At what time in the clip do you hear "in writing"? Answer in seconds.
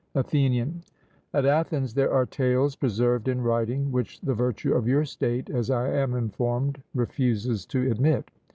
3.27-3.91